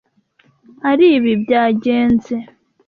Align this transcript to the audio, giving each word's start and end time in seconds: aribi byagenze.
aribi 0.89 1.33
byagenze. 1.43 2.35